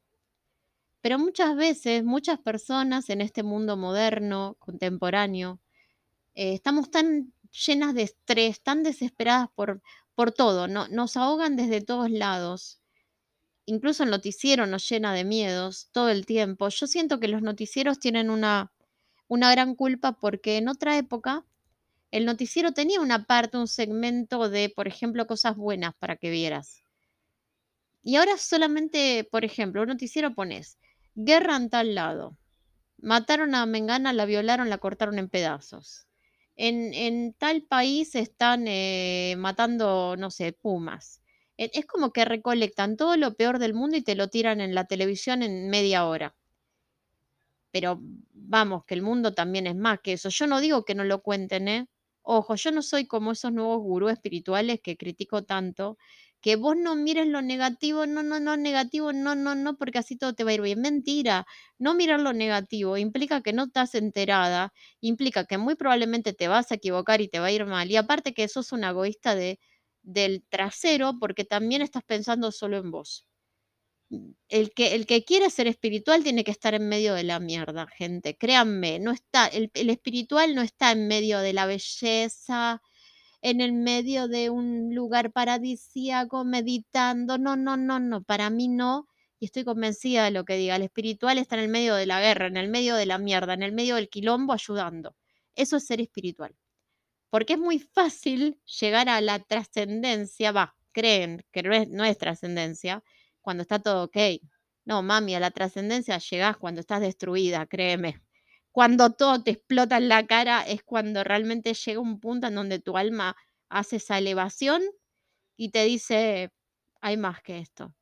Pero 1.00 1.18
muchas 1.18 1.56
veces, 1.56 2.04
muchas 2.04 2.38
personas 2.40 3.08
en 3.08 3.20
este 3.20 3.42
mundo 3.42 3.76
moderno, 3.76 4.56
contemporáneo, 4.58 5.60
eh, 6.34 6.54
estamos 6.54 6.90
tan 6.90 7.32
llenas 7.66 7.94
de 7.94 8.02
estrés, 8.02 8.60
tan 8.62 8.82
desesperadas 8.82 9.48
por, 9.54 9.82
por 10.14 10.32
todo, 10.32 10.68
no, 10.68 10.88
nos 10.88 11.16
ahogan 11.16 11.56
desde 11.56 11.80
todos 11.80 12.10
lados. 12.10 12.80
Incluso 13.66 14.02
el 14.02 14.10
noticiero 14.10 14.66
nos 14.66 14.88
llena 14.88 15.12
de 15.14 15.24
miedos 15.24 15.88
todo 15.92 16.08
el 16.10 16.26
tiempo. 16.26 16.68
Yo 16.68 16.86
siento 16.86 17.20
que 17.20 17.28
los 17.28 17.42
noticieros 17.42 18.00
tienen 18.00 18.30
una, 18.30 18.72
una 19.28 19.50
gran 19.52 19.74
culpa 19.76 20.12
porque 20.12 20.56
en 20.56 20.68
otra 20.68 20.98
época 20.98 21.44
el 22.10 22.24
noticiero 22.24 22.72
tenía 22.72 23.00
una 23.00 23.24
parte, 23.26 23.58
un 23.58 23.68
segmento 23.68 24.48
de, 24.48 24.70
por 24.74 24.88
ejemplo, 24.88 25.26
cosas 25.26 25.56
buenas 25.56 25.94
para 25.96 26.16
que 26.16 26.30
vieras. 26.30 26.82
Y 28.10 28.16
ahora 28.16 28.36
solamente, 28.38 29.28
por 29.30 29.44
ejemplo, 29.44 29.82
un 29.82 29.88
noticiero 29.88 30.34
pones 30.34 30.78
guerra 31.14 31.56
en 31.56 31.68
tal 31.70 31.94
lado, 31.94 32.38
mataron 32.98 33.54
a 33.54 33.66
Mengana, 33.66 34.12
la 34.14 34.26
violaron, 34.26 34.70
la 34.70 34.78
cortaron 34.78 35.18
en 35.18 35.28
pedazos. 35.30 36.06
En, 36.56 36.94
en 36.94 37.34
tal 37.34 37.62
país 37.64 38.14
están 38.16 38.66
eh, 38.68 39.34
matando, 39.38 40.16
no 40.18 40.30
sé, 40.30 40.52
pumas. 40.54 41.22
E- 41.58 41.70
Es 41.74 41.86
como 41.86 42.12
que 42.12 42.24
recolectan 42.26 42.96
todo 42.96 43.16
lo 43.16 43.34
peor 43.36 43.58
del 43.60 43.74
mundo 43.74 43.96
y 43.98 44.02
te 44.02 44.16
lo 44.16 44.28
tiran 44.28 44.60
en 44.60 44.74
la 44.74 44.86
televisión 44.86 45.42
en 45.42 45.70
media 45.70 46.06
hora. 46.06 46.36
Pero 47.70 47.98
vamos, 48.32 48.84
que 48.84 48.94
el 48.94 49.02
mundo 49.02 49.34
también 49.34 49.66
es 49.66 49.76
más 49.76 50.00
que 50.00 50.14
eso. 50.14 50.28
Yo 50.30 50.46
no 50.46 50.60
digo 50.60 50.84
que 50.84 50.94
no 50.94 51.04
lo 51.04 51.22
cuenten, 51.22 51.68
¿eh? 51.68 51.88
Ojo, 52.22 52.54
yo 52.56 52.72
no 52.72 52.82
soy 52.82 53.06
como 53.06 53.32
esos 53.32 53.52
nuevos 53.52 53.80
gurús 53.82 54.12
espirituales 54.12 54.80
que 54.82 54.96
critico 54.96 55.44
tanto, 55.44 55.96
que 56.40 56.56
vos 56.56 56.76
no 56.76 56.94
mires 56.96 57.26
lo 57.26 57.42
negativo, 57.42 58.06
no, 58.06 58.22
no, 58.22 58.40
no, 58.40 58.56
negativo, 58.56 59.12
no, 59.12 59.34
no, 59.34 59.54
no, 59.54 59.76
porque 59.76 59.98
así 59.98 60.16
todo 60.16 60.34
te 60.34 60.44
va 60.44 60.50
a 60.50 60.54
ir 60.54 60.62
bien. 60.62 60.80
Mentira, 60.80 61.46
no 61.78 61.94
mirar 61.94 62.20
lo 62.20 62.32
negativo 62.32 62.96
implica 62.96 63.42
que 63.42 63.52
no 63.52 63.64
estás 63.64 63.94
enterada, 63.94 64.72
implica 65.00 65.44
que 65.46 65.58
muy 65.58 65.74
probablemente 65.74 66.32
te 66.32 66.48
vas 66.48 66.70
a 66.72 66.76
equivocar 66.76 67.20
y 67.20 67.28
te 67.28 67.40
va 67.40 67.46
a 67.46 67.52
ir 67.52 67.66
mal. 67.66 67.90
Y 67.90 67.96
aparte 67.96 68.34
que 68.34 68.48
sos 68.48 68.72
un 68.72 68.84
egoísta 68.84 69.34
de, 69.34 69.58
del 70.02 70.44
trasero 70.48 71.18
porque 71.20 71.44
también 71.44 71.82
estás 71.82 72.02
pensando 72.04 72.52
solo 72.52 72.78
en 72.78 72.90
vos 72.90 73.26
el 74.48 74.72
que, 74.72 74.94
el 74.94 75.06
que 75.06 75.24
quiere 75.24 75.50
ser 75.50 75.66
espiritual 75.66 76.22
tiene 76.22 76.44
que 76.44 76.50
estar 76.50 76.74
en 76.74 76.88
medio 76.88 77.14
de 77.14 77.24
la 77.24 77.40
mierda, 77.40 77.86
gente. 77.88 78.36
Créanme, 78.36 78.98
no 78.98 79.10
está, 79.12 79.46
el, 79.48 79.70
el 79.74 79.90
espiritual 79.90 80.54
no 80.54 80.62
está 80.62 80.92
en 80.92 81.08
medio 81.08 81.38
de 81.40 81.52
la 81.52 81.66
belleza, 81.66 82.80
en 83.42 83.60
el 83.60 83.72
medio 83.72 84.28
de 84.28 84.50
un 84.50 84.94
lugar 84.94 85.32
paradisíaco, 85.32 86.44
meditando. 86.44 87.38
No, 87.38 87.56
no, 87.56 87.76
no, 87.76 88.00
no, 88.00 88.22
para 88.22 88.50
mí 88.50 88.68
no. 88.68 89.06
Y 89.38 89.46
estoy 89.46 89.64
convencida 89.64 90.24
de 90.24 90.30
lo 90.32 90.44
que 90.44 90.56
diga. 90.56 90.76
El 90.76 90.82
espiritual 90.82 91.38
está 91.38 91.56
en 91.56 91.62
el 91.62 91.68
medio 91.68 91.94
de 91.94 92.06
la 92.06 92.20
guerra, 92.20 92.46
en 92.46 92.56
el 92.56 92.68
medio 92.68 92.96
de 92.96 93.06
la 93.06 93.18
mierda, 93.18 93.54
en 93.54 93.62
el 93.62 93.72
medio 93.72 93.96
del 93.96 94.08
quilombo, 94.08 94.52
ayudando. 94.52 95.14
Eso 95.54 95.76
es 95.76 95.86
ser 95.86 96.00
espiritual. 96.00 96.56
Porque 97.30 97.54
es 97.54 97.58
muy 97.58 97.78
fácil 97.78 98.60
llegar 98.80 99.08
a 99.08 99.20
la 99.20 99.38
trascendencia, 99.40 100.52
va, 100.52 100.76
creen 100.92 101.44
que 101.52 101.62
no 101.62 101.74
es, 101.74 101.88
no 101.88 102.14
trascendencia, 102.16 103.04
cuando 103.40 103.62
está 103.62 103.78
todo 103.78 104.04
ok. 104.04 104.16
No, 104.84 105.02
mami, 105.02 105.34
a 105.34 105.40
la 105.40 105.50
trascendencia 105.50 106.18
llegás 106.18 106.56
cuando 106.56 106.80
estás 106.80 107.00
destruida, 107.00 107.66
créeme. 107.66 108.22
Cuando 108.78 109.10
todo 109.10 109.42
te 109.42 109.50
explota 109.50 109.96
en 109.96 110.08
la 110.08 110.24
cara 110.24 110.62
es 110.62 110.84
cuando 110.84 111.24
realmente 111.24 111.74
llega 111.74 111.98
un 111.98 112.20
punto 112.20 112.46
en 112.46 112.54
donde 112.54 112.78
tu 112.78 112.96
alma 112.96 113.36
hace 113.68 113.96
esa 113.96 114.18
elevación 114.18 114.82
y 115.56 115.70
te 115.70 115.82
dice, 115.82 116.52
hay 117.00 117.16
más 117.16 117.42
que 117.42 117.58
esto. 117.58 117.96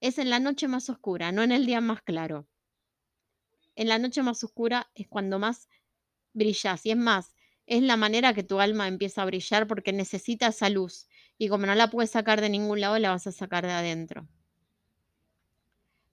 Es 0.00 0.18
en 0.18 0.30
la 0.30 0.38
noche 0.38 0.68
más 0.68 0.88
oscura, 0.88 1.32
no 1.32 1.42
en 1.42 1.50
el 1.50 1.66
día 1.66 1.80
más 1.80 2.02
claro. 2.02 2.46
En 3.74 3.88
la 3.88 3.98
noche 3.98 4.22
más 4.22 4.44
oscura 4.44 4.88
es 4.94 5.08
cuando 5.08 5.40
más 5.40 5.68
brillas. 6.32 6.86
Y 6.86 6.92
es 6.92 6.96
más, 6.96 7.34
es 7.66 7.82
la 7.82 7.96
manera 7.96 8.32
que 8.32 8.44
tu 8.44 8.60
alma 8.60 8.86
empieza 8.86 9.22
a 9.22 9.26
brillar 9.26 9.66
porque 9.66 9.92
necesita 9.92 10.46
esa 10.46 10.70
luz. 10.70 11.08
Y 11.38 11.48
como 11.48 11.66
no 11.66 11.74
la 11.74 11.90
puedes 11.90 12.12
sacar 12.12 12.40
de 12.40 12.50
ningún 12.50 12.80
lado, 12.80 12.96
la 13.00 13.10
vas 13.10 13.26
a 13.26 13.32
sacar 13.32 13.66
de 13.66 13.72
adentro. 13.72 14.28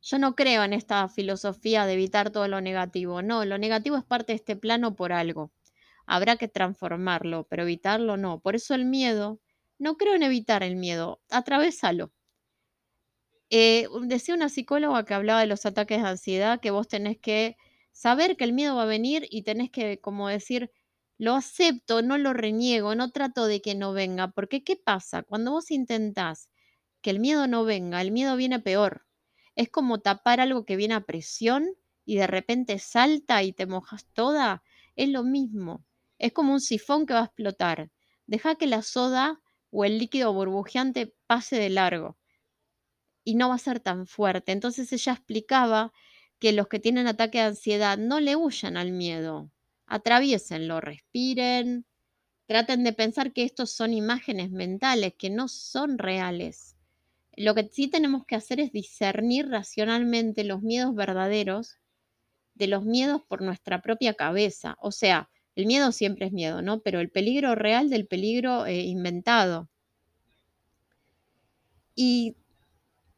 Yo 0.02 0.18
no 0.20 0.36
creo 0.36 0.64
en 0.64 0.74
esta 0.74 1.08
filosofía 1.10 1.86
de 1.86 1.94
evitar 1.94 2.32
todo 2.32 2.48
lo 2.48 2.62
negativo. 2.62 3.22
No, 3.22 3.46
lo 3.46 3.58
negativo 3.60 3.98
es 3.98 4.04
parte 4.04 4.32
de 4.32 4.38
este 4.38 4.56
plano 4.56 4.96
por 4.96 5.12
algo. 5.14 5.52
Habrá 6.08 6.38
que 6.38 6.48
transformarlo, 6.48 7.48
pero 7.50 7.64
evitarlo 7.64 8.18
no. 8.18 8.40
Por 8.40 8.56
eso 8.56 8.76
el 8.76 8.86
miedo, 8.86 9.40
no 9.80 9.98
creo 9.98 10.16
en 10.16 10.24
evitar 10.24 10.64
el 10.64 10.76
miedo, 10.78 11.22
atravésalo. 11.30 12.12
Eh, 13.50 13.88
decía 14.04 14.36
una 14.36 14.50
psicóloga 14.50 15.06
que 15.06 15.14
hablaba 15.14 15.40
de 15.42 15.48
los 15.48 15.66
ataques 15.66 16.02
de 16.02 16.08
ansiedad, 16.08 16.60
que 16.60 16.72
vos 16.72 16.88
tenés 16.88 17.18
que 17.18 17.56
saber 17.94 18.36
que 18.38 18.44
el 18.44 18.54
miedo 18.54 18.76
va 18.76 18.84
a 18.84 18.86
venir 18.86 19.26
y 19.30 19.44
tenés 19.44 19.72
que, 19.72 20.00
como 20.02 20.28
decir, 20.28 20.72
lo 21.18 21.34
acepto, 21.36 22.02
no 22.02 22.18
lo 22.18 22.34
reniego, 22.34 22.94
no 22.96 23.12
trato 23.12 23.46
de 23.48 23.62
que 23.62 23.74
no 23.76 23.94
venga, 23.94 24.30
porque 24.30 24.64
¿qué 24.64 24.76
pasa? 24.76 25.24
Cuando 25.24 25.52
vos 25.52 25.72
intentás 25.72 26.50
que 27.02 27.12
el 27.12 27.20
miedo 27.20 27.48
no 27.48 27.64
venga, 27.66 28.02
el 28.02 28.12
miedo 28.14 28.36
viene 28.38 28.60
peor. 28.62 29.07
Es 29.58 29.70
como 29.70 30.00
tapar 30.00 30.40
algo 30.40 30.64
que 30.64 30.78
viene 30.78 30.94
a 30.94 31.02
presión 31.02 31.68
y 32.06 32.16
de 32.16 32.28
repente 32.28 32.80
salta 32.80 33.44
y 33.44 33.52
te 33.52 33.66
mojas 33.66 34.06
toda. 34.14 34.64
Es 34.96 35.10
lo 35.10 35.24
mismo. 35.24 35.84
Es 36.18 36.32
como 36.32 36.54
un 36.54 36.62
sifón 36.62 37.06
que 37.06 37.14
va 37.14 37.22
a 37.22 37.26
explotar. 37.26 37.92
Deja 38.26 38.56
que 38.56 38.68
la 38.68 38.82
soda 38.82 39.42
o 39.72 39.84
el 39.84 39.98
líquido 39.98 40.32
burbujeante 40.32 41.14
pase 41.28 41.58
de 41.58 41.70
largo 41.70 42.18
y 43.26 43.36
no 43.36 43.50
va 43.50 43.56
a 43.56 43.58
ser 43.58 43.82
tan 43.82 44.08
fuerte. 44.08 44.54
Entonces 44.54 44.94
ella 44.94 45.12
explicaba 45.12 45.92
que 46.40 46.54
los 46.54 46.70
que 46.70 46.80
tienen 46.80 47.08
ataque 47.08 47.40
de 47.40 47.46
ansiedad 47.46 47.98
no 47.98 48.22
le 48.22 48.38
huyan 48.38 48.78
al 48.78 48.94
miedo, 48.94 49.52
atraviesenlo, 49.86 50.80
respiren, 50.80 51.86
traten 52.46 52.86
de 52.86 52.94
pensar 52.94 53.34
que 53.34 53.44
estos 53.44 53.72
son 53.72 53.94
imágenes 53.94 54.52
mentales, 54.52 55.16
que 55.18 55.30
no 55.30 55.50
son 55.50 55.98
reales. 55.98 56.77
Lo 57.38 57.54
que 57.54 57.70
sí 57.72 57.88
tenemos 57.88 58.26
que 58.26 58.36
hacer 58.36 58.60
es 58.60 58.72
discernir 58.72 59.48
racionalmente 59.48 60.44
los 60.44 60.64
miedos 60.64 60.96
verdaderos 60.96 61.78
de 62.56 62.68
los 62.68 62.84
miedos 62.84 63.22
por 63.28 63.44
nuestra 63.44 63.82
propia 63.84 64.16
cabeza. 64.16 64.76
O 64.82 64.92
sea, 64.92 65.30
el 65.56 65.68
miedo 65.68 65.92
siempre 65.92 66.26
es 66.26 66.34
miedo, 66.34 66.64
¿no? 66.64 66.82
Pero 66.82 67.00
el 67.00 67.12
peligro 67.12 67.54
real 67.54 67.90
del 67.90 68.08
peligro 68.08 68.66
eh, 68.66 68.82
inventado. 68.82 69.70
Y 71.96 72.36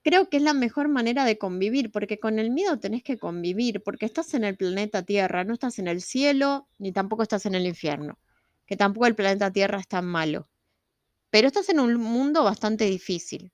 creo 0.04 0.30
que 0.30 0.38
es 0.38 0.44
la 0.44 0.54
mejor 0.54 0.90
manera 0.90 1.24
de 1.24 1.38
convivir, 1.38 1.90
porque 1.92 2.20
con 2.20 2.40
el 2.40 2.52
miedo 2.52 2.78
tenés 2.78 3.04
que 3.04 3.18
convivir, 3.18 3.82
porque 3.84 4.06
estás 4.06 4.34
en 4.34 4.44
el 4.44 4.58
planeta 4.58 5.04
Tierra, 5.04 5.46
no 5.46 5.54
estás 5.54 5.80
en 5.80 5.88
el 5.88 6.02
cielo, 6.02 6.68
ni 6.78 6.92
tampoco 6.92 7.24
estás 7.24 7.46
en 7.46 7.56
el 7.56 7.66
infierno, 7.66 8.20
que 8.66 8.76
tampoco 8.76 9.08
el 9.08 9.16
planeta 9.16 9.52
Tierra 9.52 9.80
es 9.80 9.88
tan 9.88 10.06
malo, 10.06 10.50
pero 11.30 11.48
estás 11.48 11.70
en 11.70 11.80
un 11.80 11.96
mundo 11.96 12.44
bastante 12.44 12.86
difícil. 12.86 13.52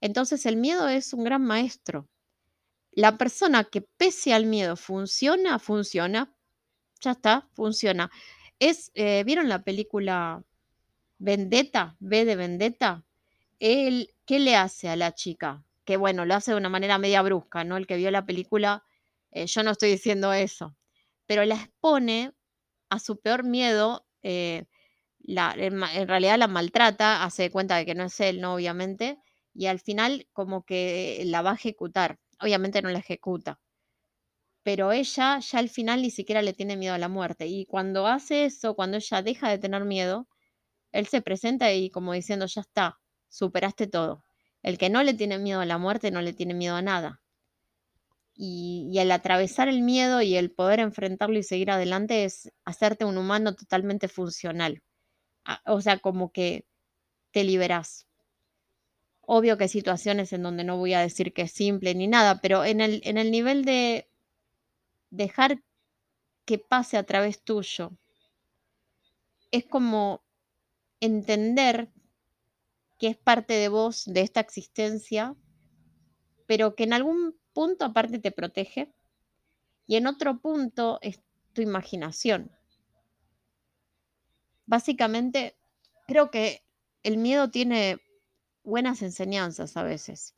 Entonces 0.00 0.46
el 0.46 0.56
miedo 0.56 0.88
es 0.88 1.12
un 1.12 1.24
gran 1.24 1.42
maestro. 1.42 2.08
La 2.92 3.18
persona 3.18 3.64
que 3.64 3.82
pese 3.82 4.32
al 4.32 4.46
miedo 4.46 4.76
funciona, 4.76 5.58
funciona, 5.58 6.34
ya 7.00 7.12
está, 7.12 7.48
funciona. 7.54 8.10
Es, 8.58 8.90
eh, 8.94 9.22
¿vieron 9.24 9.48
la 9.48 9.62
película 9.62 10.42
Vendetta? 11.18 11.96
¿V 12.00 12.24
de 12.24 12.36
Vendetta? 12.36 13.04
Él, 13.58 14.14
¿Qué 14.24 14.38
le 14.38 14.56
hace 14.56 14.88
a 14.88 14.96
la 14.96 15.14
chica? 15.14 15.66
que 15.86 15.96
bueno, 15.96 16.26
lo 16.26 16.34
hace 16.34 16.50
de 16.50 16.58
una 16.58 16.68
manera 16.68 16.98
media 16.98 17.22
brusca, 17.22 17.64
¿no? 17.64 17.78
El 17.78 17.86
que 17.86 17.96
vio 17.96 18.10
la 18.10 18.26
película, 18.26 18.84
eh, 19.30 19.46
yo 19.46 19.62
no 19.62 19.70
estoy 19.70 19.90
diciendo 19.90 20.32
eso, 20.34 20.76
pero 21.26 21.44
la 21.44 21.54
expone 21.54 22.32
a 22.90 22.98
su 22.98 23.20
peor 23.20 23.44
miedo, 23.44 24.04
eh, 24.22 24.66
la, 25.20 25.54
en, 25.56 25.80
realidad 26.08 26.38
la 26.38 26.48
maltrata, 26.48 27.24
hace 27.24 27.50
cuenta 27.50 27.76
de 27.76 27.86
que 27.86 27.94
no 27.94 28.04
es 28.04 28.20
él, 28.20 28.40
¿no? 28.40 28.54
Obviamente, 28.54 29.18
y 29.56 29.66
al 29.66 29.80
final 29.80 30.28
como 30.32 30.64
que 30.64 31.22
la 31.26 31.42
va 31.42 31.52
a 31.52 31.54
ejecutar, 31.54 32.18
obviamente 32.40 32.82
no 32.82 32.90
la 32.90 32.98
ejecuta, 32.98 33.60
pero 34.62 34.92
ella 34.92 35.38
ya 35.38 35.58
al 35.58 35.68
final 35.68 36.02
ni 36.02 36.10
siquiera 36.10 36.42
le 36.42 36.52
tiene 36.52 36.76
miedo 36.76 36.94
a 36.94 36.98
la 36.98 37.08
muerte, 37.08 37.46
y 37.46 37.66
cuando 37.66 38.06
hace 38.06 38.44
eso, 38.46 38.74
cuando 38.76 38.96
ella 38.98 39.22
deja 39.22 39.48
de 39.50 39.58
tener 39.58 39.84
miedo, 39.84 40.28
él 40.92 41.06
se 41.06 41.22
presenta 41.22 41.72
y 41.72 41.90
como 41.90 42.12
diciendo, 42.14 42.46
ya 42.46 42.62
está, 42.62 42.98
superaste 43.28 43.86
todo. 43.86 44.24
El 44.62 44.78
que 44.78 44.90
no 44.90 45.02
le 45.02 45.14
tiene 45.14 45.38
miedo 45.38 45.60
a 45.60 45.66
la 45.66 45.78
muerte 45.78 46.10
no 46.10 46.22
le 46.22 46.32
tiene 46.32 46.54
miedo 46.54 46.74
a 46.76 46.82
nada. 46.82 47.20
Y, 48.34 48.92
el 48.98 49.10
atravesar 49.12 49.68
el 49.68 49.82
miedo 49.82 50.22
y 50.22 50.36
el 50.36 50.50
poder 50.52 50.80
enfrentarlo 50.80 51.38
y 51.38 51.42
seguir 51.42 51.70
adelante 51.70 52.24
es 52.24 52.52
hacerte 52.64 53.04
un 53.04 53.16
humano 53.18 53.54
totalmente 53.54 54.08
funcional. 54.08 54.82
O 55.66 55.80
sea, 55.80 55.98
como 55.98 56.32
que 56.32 56.66
te 57.32 57.44
liberas. 57.44 58.05
Obvio 59.26 59.58
que 59.58 59.64
hay 59.64 59.68
situaciones 59.68 60.32
en 60.32 60.42
donde 60.42 60.64
no 60.64 60.76
voy 60.76 60.94
a 60.94 61.00
decir 61.00 61.34
que 61.34 61.42
es 61.42 61.52
simple 61.52 61.94
ni 61.94 62.06
nada, 62.06 62.40
pero 62.40 62.64
en 62.64 62.80
el, 62.80 63.00
en 63.04 63.18
el 63.18 63.30
nivel 63.30 63.64
de 63.64 64.08
dejar 65.10 65.62
que 66.44 66.58
pase 66.58 66.96
a 66.96 67.02
través 67.02 67.42
tuyo, 67.42 67.90
es 69.50 69.66
como 69.66 70.22
entender 71.00 71.90
que 72.98 73.08
es 73.08 73.16
parte 73.16 73.54
de 73.54 73.68
vos, 73.68 74.04
de 74.06 74.20
esta 74.20 74.40
existencia, 74.40 75.34
pero 76.46 76.76
que 76.76 76.84
en 76.84 76.92
algún 76.92 77.36
punto 77.52 77.84
aparte 77.84 78.18
te 78.18 78.30
protege 78.30 78.92
y 79.86 79.96
en 79.96 80.06
otro 80.06 80.40
punto 80.40 80.98
es 81.02 81.20
tu 81.52 81.62
imaginación. 81.62 82.50
Básicamente, 84.66 85.56
creo 86.06 86.30
que 86.30 86.62
el 87.02 87.16
miedo 87.18 87.50
tiene 87.50 88.00
buenas 88.66 89.00
enseñanzas 89.00 89.76
a 89.76 89.84
veces. 89.84 90.34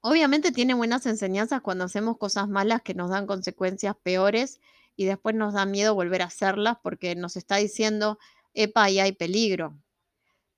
Obviamente 0.00 0.52
tiene 0.52 0.74
buenas 0.74 1.06
enseñanzas 1.06 1.62
cuando 1.62 1.84
hacemos 1.84 2.18
cosas 2.18 2.48
malas 2.48 2.82
que 2.82 2.92
nos 2.92 3.10
dan 3.10 3.26
consecuencias 3.26 3.96
peores 4.02 4.60
y 4.96 5.06
después 5.06 5.34
nos 5.34 5.54
da 5.54 5.64
miedo 5.64 5.94
volver 5.94 6.20
a 6.20 6.26
hacerlas 6.26 6.76
porque 6.82 7.16
nos 7.16 7.36
está 7.36 7.56
diciendo, 7.56 8.18
epa, 8.52 8.84
ahí 8.84 9.00
hay 9.00 9.12
peligro. 9.12 9.74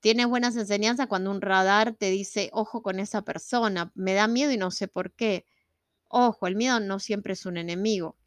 Tienes 0.01 0.27
buenas 0.27 0.57
enseñanzas 0.57 1.07
cuando 1.07 1.31
un 1.31 1.41
radar 1.41 1.93
te 1.93 2.11
dice, 2.11 2.49
ojo 2.51 2.83
con 2.83 2.99
esa 2.99 3.21
persona, 3.21 3.91
me 3.95 4.13
da 4.13 4.27
miedo 4.27 4.51
y 4.51 4.57
no 4.57 4.69
sé 4.69 4.89
por 4.89 5.13
qué. 5.13 5.45
Ojo, 6.09 6.47
el 6.47 6.57
miedo 6.57 6.81
no 6.81 6.99
siempre 6.99 7.33
es 7.33 7.45
un 7.45 7.57
enemigo. 7.57 8.17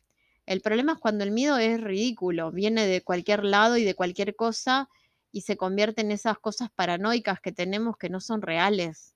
El 0.46 0.62
problema 0.62 0.92
es 0.92 0.98
cuando 0.98 1.24
el 1.24 1.30
miedo 1.30 1.58
es 1.58 1.80
ridículo, 1.80 2.50
viene 2.50 2.86
de 2.86 3.02
cualquier 3.02 3.44
lado 3.44 3.76
y 3.76 3.84
de 3.84 3.94
cualquier 3.94 4.34
cosa 4.34 4.88
y 5.32 5.42
se 5.42 5.56
convierte 5.56 6.02
en 6.02 6.10
esas 6.12 6.38
cosas 6.38 6.70
paranoicas 6.74 7.40
que 7.40 7.52
tenemos 7.52 7.96
que 7.96 8.10
no 8.10 8.20
son 8.20 8.42
reales. 8.42 9.14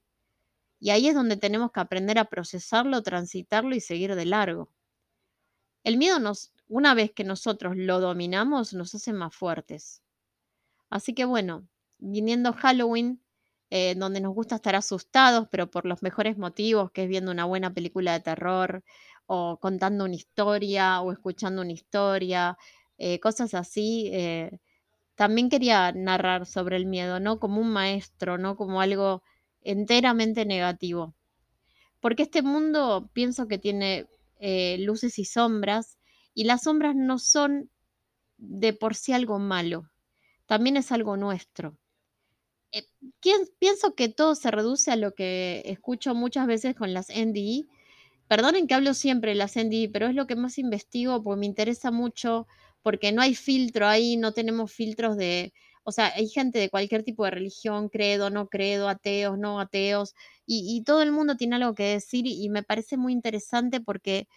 Y 0.81 0.91
ahí 0.91 1.09
es 1.09 1.15
donde 1.15 1.37
tenemos 1.37 1.73
que 1.73 1.81
aprender 1.81 2.19
a 2.19 2.27
procesarlo, 2.27 3.03
transitarlo 3.03 3.75
y 3.77 3.81
seguir 3.81 4.15
de 4.17 4.27
largo. 4.27 4.71
El 5.85 5.99
miedo 5.99 6.19
nos, 6.19 6.53
una 6.69 6.95
vez 6.95 7.13
que 7.13 7.25
nosotros 7.25 7.77
lo 7.77 8.01
dominamos, 8.01 8.73
nos 8.75 8.95
hace 8.95 9.13
más 9.13 9.35
fuertes. 9.35 10.03
Así 10.91 11.15
que 11.15 11.25
bueno, 11.25 11.69
viniendo 11.99 12.53
Halloween, 12.55 13.23
eh, 13.71 13.95
donde 13.97 14.21
nos 14.21 14.35
gusta 14.35 14.57
estar 14.57 14.77
asustados, 14.77 15.49
pero 15.51 15.71
por 15.71 15.87
los 15.87 16.03
mejores 16.03 16.39
motivos, 16.39 16.91
que 16.93 17.05
es 17.05 17.09
viendo 17.09 17.31
una 17.33 17.45
buena 17.47 17.75
película 17.75 18.13
de 18.15 18.21
terror, 18.21 18.85
o 19.27 19.59
contando 19.61 20.05
una 20.05 20.15
historia, 20.15 21.01
o 21.01 21.13
escuchando 21.13 21.63
una 21.63 21.73
historia, 21.73 22.59
eh, 22.99 23.21
cosas 23.21 23.55
así. 23.55 24.11
Eh, 24.13 24.61
también 25.15 25.49
quería 25.49 25.93
narrar 25.93 26.47
sobre 26.47 26.77
el 26.77 26.87
miedo, 26.87 27.21
no 27.21 27.39
como 27.39 27.61
un 27.61 27.71
maestro, 27.71 28.39
no 28.39 28.57
como 28.57 28.81
algo 28.81 29.23
enteramente 29.63 30.45
negativo. 30.45 31.15
Porque 32.01 32.25
este 32.25 32.43
mundo 32.43 33.11
pienso 33.13 33.49
que 33.49 33.59
tiene 33.59 34.07
luces 34.79 35.19
y 35.19 35.25
sombras, 35.25 35.99
y 36.35 36.45
las 36.45 36.65
sombras 36.65 36.95
no 36.95 37.19
son 37.19 37.71
de 38.37 38.73
por 38.73 38.95
sí 38.95 39.13
algo 39.13 39.39
malo, 39.39 39.89
también 40.47 40.77
es 40.77 40.93
algo 40.93 41.17
nuestro. 41.17 41.79
Eh, 42.73 42.87
pienso 43.59 43.95
que 43.95 44.09
todo 44.09 44.35
se 44.35 44.51
reduce 44.51 44.91
a 44.91 44.97
lo 44.97 45.15
que 45.15 45.63
escucho 45.67 46.15
muchas 46.15 46.47
veces 46.47 46.75
con 46.75 46.93
las 46.93 47.09
NDI. 47.09 47.69
Perdonen 48.27 48.67
que 48.67 48.75
hablo 48.75 48.95
siempre 48.95 49.31
de 49.31 49.37
las 49.37 49.57
NDI, 49.57 49.89
pero 49.89 50.09
es 50.09 50.15
lo 50.15 50.27
que 50.27 50.35
más 50.35 50.59
investigo 50.59 51.23
porque 51.23 51.41
me 51.41 51.47
interesa 51.47 51.91
mucho, 51.93 52.49
porque 52.85 53.13
no 53.13 53.23
hay 53.23 53.35
filtro 53.35 53.89
ahí, 53.89 54.19
no 54.19 54.33
tenemos 54.33 54.71
filtros 54.71 55.17
de, 55.17 55.55
o 55.85 55.91
sea, 55.91 56.13
hay 56.15 56.29
gente 56.29 56.59
de 56.59 56.69
cualquier 56.69 57.03
tipo 57.03 57.25
de 57.25 57.31
religión, 57.31 57.89
credo, 57.89 58.29
no 58.29 58.49
credo, 58.49 58.91
ateos, 58.91 59.39
no 59.39 59.59
ateos, 59.59 60.15
y, 60.47 60.83
todo 60.85 61.01
el 61.03 61.11
mundo 61.11 61.37
tiene 61.37 61.57
algo 61.57 61.75
que 61.75 61.85
decir 61.85 62.27
y 62.27 62.49
me 62.51 62.63
parece 62.63 62.99
muy 62.99 63.15
interesante 63.15 63.81
porque 63.81 64.29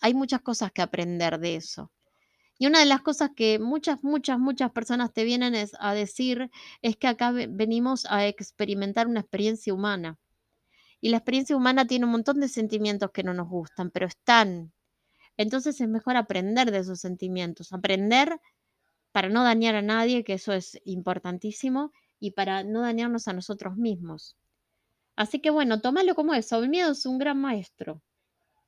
hay 0.00 0.14
muchas 0.14 0.40
cosas 0.42 0.70
que 0.72 0.82
aprender 0.82 1.40
de 1.40 1.56
eso. 1.56 1.90
Y 2.58 2.66
una 2.68 2.78
de 2.78 2.86
las 2.86 3.02
cosas 3.02 3.30
que 3.34 3.58
muchas, 3.58 4.04
muchas, 4.04 4.38
muchas 4.38 4.70
personas 4.70 5.12
te 5.12 5.24
vienen 5.24 5.54
a 5.80 5.94
decir 5.94 6.50
es 6.82 6.96
que 6.96 7.08
acá 7.08 7.32
venimos 7.32 8.06
a 8.08 8.26
experimentar 8.28 9.08
una 9.08 9.20
experiencia 9.20 9.74
humana. 9.74 10.18
Y 11.00 11.10
la 11.10 11.16
experiencia 11.16 11.56
humana 11.56 11.86
tiene 11.86 12.04
un 12.04 12.12
montón 12.12 12.38
de 12.40 12.48
sentimientos 12.48 13.10
que 13.12 13.24
no 13.24 13.34
nos 13.34 13.48
gustan, 13.48 13.90
pero 13.90 14.06
están. 14.06 14.72
Entonces 15.40 15.80
es 15.80 15.88
mejor 15.88 16.18
aprender 16.18 16.70
de 16.70 16.80
esos 16.80 17.00
sentimientos, 17.00 17.72
aprender 17.72 18.42
para 19.10 19.30
no 19.30 19.42
dañar 19.42 19.74
a 19.74 19.80
nadie, 19.80 20.22
que 20.22 20.34
eso 20.34 20.52
es 20.52 20.78
importantísimo, 20.84 21.92
y 22.18 22.32
para 22.32 22.62
no 22.62 22.82
dañarnos 22.82 23.26
a 23.26 23.32
nosotros 23.32 23.78
mismos. 23.78 24.36
Así 25.16 25.40
que 25.40 25.48
bueno, 25.48 25.80
tómalo 25.80 26.14
como 26.14 26.34
eso. 26.34 26.62
El 26.62 26.68
miedo 26.68 26.92
es 26.92 27.06
un 27.06 27.16
gran 27.16 27.40
maestro. 27.40 28.02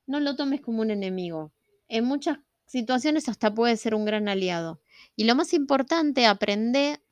No 0.06 0.18
lo 0.18 0.35
tomes 0.35 0.62
como 0.62 0.80
un 0.80 0.90
enemigo. 0.90 1.52
En 1.88 2.06
muchas 2.06 2.38
situaciones 2.64 3.28
hasta 3.28 3.52
puede 3.52 3.76
ser 3.76 3.94
un 3.94 4.06
gran 4.06 4.26
aliado. 4.26 4.80
Y 5.14 5.24
lo 5.24 5.35
más 5.35 5.52
importante, 5.52 6.24
aprender 6.24 7.02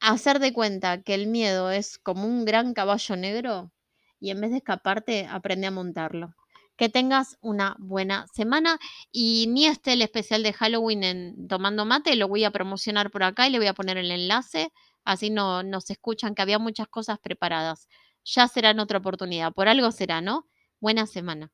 a 0.00 0.12
hacer 0.12 0.38
de 0.38 0.54
cuenta 0.54 1.02
que 1.02 1.12
el 1.12 1.26
miedo 1.26 1.70
es 1.70 1.98
como 1.98 2.24
un 2.24 2.46
gran 2.46 2.72
caballo 2.72 3.14
negro 3.14 3.72
y 4.18 4.30
en 4.30 4.40
vez 4.40 4.52
de 4.52 4.56
escaparte, 4.56 5.26
aprende 5.26 5.66
a 5.66 5.70
montarlo. 5.70 6.34
Que 6.78 6.88
tengas 6.88 7.36
una 7.42 7.76
buena 7.78 8.26
semana 8.32 8.78
y 9.12 9.46
ni 9.48 9.66
esté 9.66 9.92
el 9.94 10.02
especial 10.02 10.42
de 10.42 10.52
Halloween 10.54 11.04
en 11.04 11.48
Tomando 11.48 11.84
Mate, 11.84 12.16
lo 12.16 12.28
voy 12.28 12.44
a 12.44 12.50
promocionar 12.52 13.10
por 13.10 13.22
acá 13.22 13.46
y 13.46 13.50
le 13.50 13.58
voy 13.58 13.66
a 13.66 13.74
poner 13.74 13.98
el 13.98 14.10
enlace, 14.10 14.72
así 15.04 15.28
no 15.28 15.62
nos 15.62 15.90
escuchan 15.90 16.34
que 16.34 16.42
había 16.42 16.58
muchas 16.58 16.88
cosas 16.88 17.18
preparadas. 17.18 17.88
Ya 18.24 18.48
será 18.48 18.70
en 18.70 18.80
otra 18.80 18.98
oportunidad, 18.98 19.52
por 19.52 19.68
algo 19.68 19.90
será, 19.92 20.20
¿no? 20.22 20.46
Buena 20.80 21.06
semana. 21.06 21.50